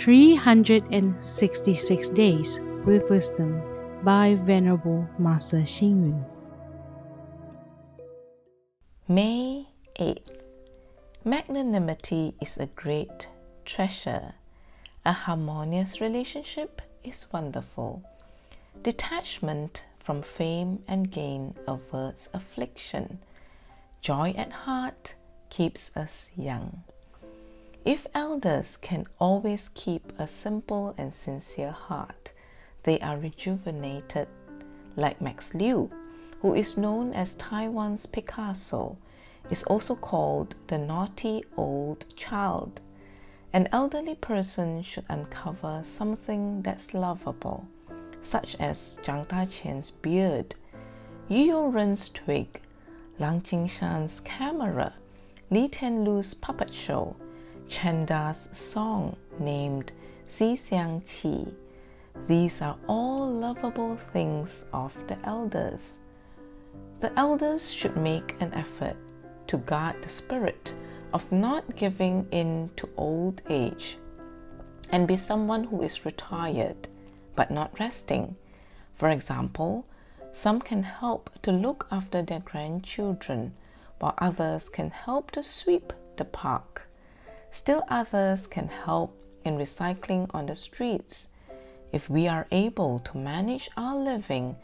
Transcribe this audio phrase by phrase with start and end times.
[0.00, 3.60] 366 Days with Wisdom
[4.02, 6.24] by Venerable Master Xing Yun.
[9.06, 9.66] May
[9.96, 10.40] 8th.
[11.22, 13.28] Magnanimity is a great
[13.66, 14.32] treasure.
[15.04, 18.02] A harmonious relationship is wonderful.
[18.82, 23.18] Detachment from fame and gain averts affliction.
[24.00, 25.14] Joy at heart
[25.50, 26.84] keeps us young.
[27.86, 32.34] If elders can always keep a simple and sincere heart,
[32.82, 34.28] they are rejuvenated,
[34.96, 35.90] like Max Liu,
[36.42, 38.98] who is known as Taiwan's Picasso,
[39.48, 42.82] is also called the naughty old child.
[43.54, 47.66] An elderly person should uncover something that's lovable,
[48.20, 50.54] such as Zhang Daqian's beard,
[51.28, 52.60] Yu Ren's twig,
[53.18, 54.92] Lang Jingshan's camera,
[55.50, 57.16] Li Tianlu's puppet show,
[57.70, 59.92] Chen Da's song named
[60.24, 61.54] Si Xiang Qi.
[62.26, 66.00] These are all lovable things of the elders.
[66.98, 68.96] The elders should make an effort
[69.46, 70.74] to guard the spirit
[71.12, 73.98] of not giving in to old age
[74.90, 76.88] and be someone who is retired
[77.36, 78.34] but not resting.
[78.96, 79.86] For example,
[80.32, 83.54] some can help to look after their grandchildren,
[84.00, 86.89] while others can help to sweep the park.
[87.52, 91.28] Still others can help in recycling on the streets.
[91.92, 94.56] If we are able to manage our living,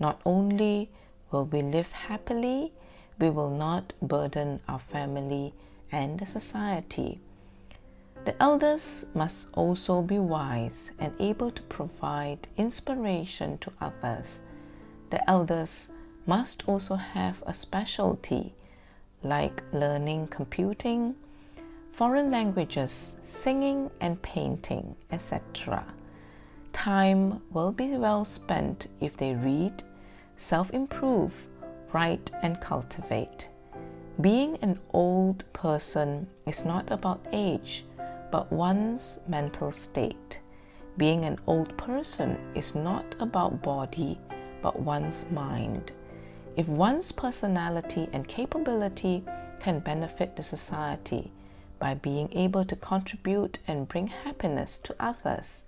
[0.00, 0.90] not only
[1.30, 2.72] will we live happily,
[3.18, 5.54] we will not burden our family
[5.92, 7.20] and the society.
[8.24, 14.40] The elders must also be wise and able to provide inspiration to others.
[15.10, 15.88] The elders
[16.26, 18.54] must also have a specialty
[19.22, 21.14] like learning computing,
[21.92, 25.84] foreign languages, singing and painting, etc.
[26.72, 29.82] Time will be well spent if they read,
[30.38, 31.34] self improve,
[31.92, 33.46] write, and cultivate.
[34.22, 37.84] Being an old person is not about age,
[38.30, 40.40] but one's mental state.
[40.96, 44.18] Being an old person is not about body,
[44.62, 45.92] but one's mind.
[46.56, 49.24] If one's personality and capability
[49.60, 51.30] can benefit the society
[51.82, 55.64] by being able to contribute and bring happiness to others,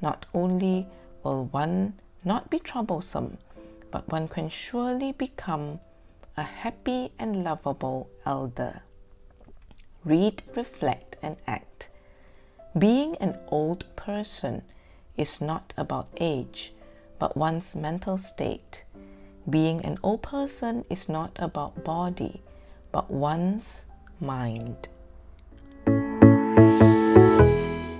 [0.00, 0.88] not only
[1.22, 1.92] will one
[2.24, 3.36] not be troublesome,
[3.90, 5.78] but one can surely become
[6.38, 8.80] a happy and lovable elder.
[10.02, 11.90] Read, reflect, and act.
[12.78, 14.62] Being an old person
[15.18, 16.72] is not about age,
[17.18, 18.84] but one's mental state.
[19.50, 22.42] Being an old person is not about body,
[22.92, 23.84] but one's
[24.20, 24.88] mind.